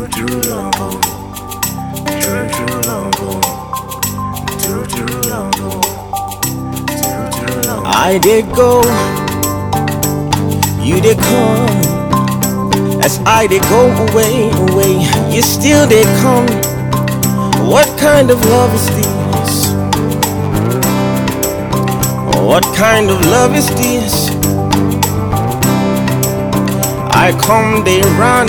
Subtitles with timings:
[0.00, 0.06] I
[8.22, 8.82] did go,
[10.84, 11.66] you did come.
[13.02, 15.02] As I did go away, away,
[15.34, 16.46] you still did come.
[17.66, 19.66] What kind of love is this?
[22.40, 24.30] What kind of love is this?
[27.10, 28.46] I come, they run.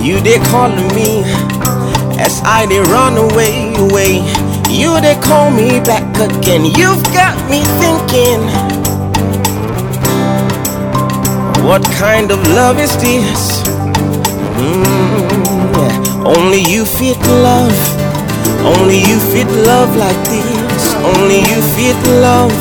[0.00, 1.22] You they call me
[2.18, 4.24] as I they run away, away.
[4.68, 6.64] You they call me back again.
[6.64, 8.40] You've got me thinking.
[11.64, 13.62] What kind of love is this?
[14.56, 16.24] Mm, yeah.
[16.24, 17.76] Only you fit love.
[18.64, 20.94] Only you fit love like this.
[21.14, 22.52] Only you fit love.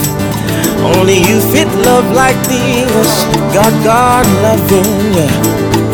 [0.95, 3.23] Only you fit love like this.
[3.53, 5.88] God, God, loving, yeah.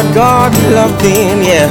[0.00, 1.68] God, God, loving, yeah.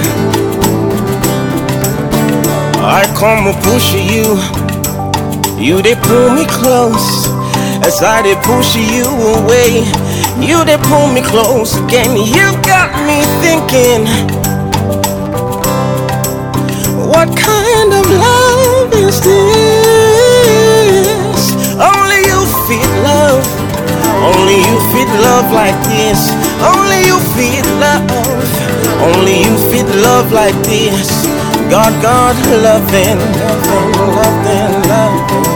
[2.77, 4.37] I come and push you.
[5.57, 7.25] You they pull me close
[7.83, 9.81] as I they push you away.
[10.39, 12.15] You they pull me close again.
[12.17, 14.48] You got me thinking.
[24.99, 26.19] Fit love like this.
[26.59, 28.03] Only you fit love.
[29.07, 31.07] Only you fit love like this.
[31.71, 35.47] God, God, loving, loving, loving, loving.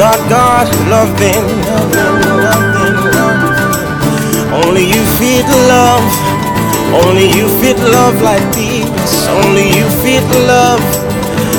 [0.00, 4.64] God, God, loving, loving, loving, loving.
[4.64, 6.08] Only you fit love.
[7.04, 9.28] Only you fit love like this.
[9.28, 11.07] Only you fit love.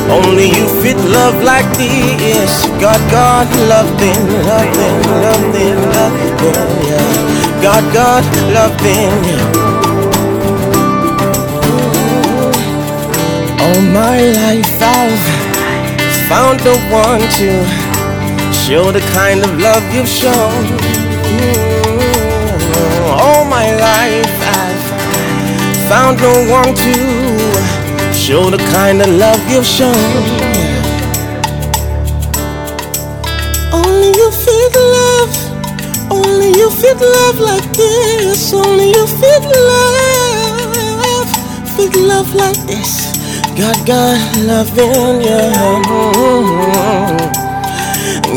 [0.10, 2.66] Only you fit love like this.
[2.82, 6.70] God, God, loving, loving, loving, loving.
[6.90, 7.62] Yeah.
[7.62, 8.24] God, God,
[8.58, 9.60] loving.
[13.62, 15.26] All my life I've
[16.30, 17.50] found the one to
[18.54, 20.64] show the kind of love you've shown.
[23.22, 24.86] All my life I've
[25.90, 27.29] found no one to
[28.20, 29.96] show the kind of love you've shown.
[33.72, 35.32] Only you fit love,
[36.12, 38.54] only you fit love like this.
[38.54, 41.30] Only you fit love,
[41.78, 42.92] fit love like this.
[43.58, 44.20] God, God,
[44.52, 45.42] loving you.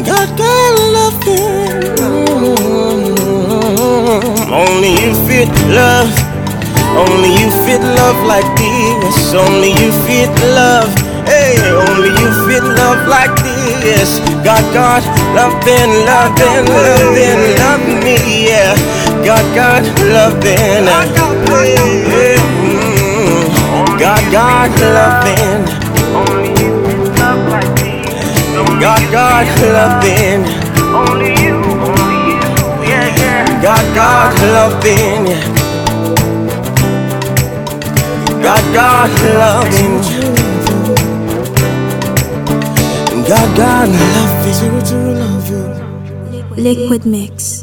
[0.06, 1.82] God, God, loving.
[1.98, 2.14] You.
[4.54, 6.21] Only you fit love.
[6.98, 9.34] Only you fit love like this.
[9.34, 10.90] Only you fit love.
[11.26, 13.32] Hey, only you fit love like
[13.80, 14.18] this.
[14.44, 15.02] God, God,
[15.34, 18.16] loving, loving, loving, love me,
[18.48, 18.74] yeah.
[19.24, 20.84] God, God, loving.
[22.10, 25.62] Hey, mm, God, God, loving.
[26.12, 26.72] Only you
[27.16, 28.52] love like this.
[28.82, 30.44] God, God, loving.
[30.92, 31.56] Only you,
[31.88, 32.40] only you,
[32.84, 33.62] yeah, yeah.
[33.62, 35.61] God, God, love in, yeah,
[38.52, 38.72] yeah.
[38.74, 39.96] God, loving.
[43.28, 44.04] God, loving.
[44.04, 45.72] God, loving.
[46.56, 47.61] Lyquidmix.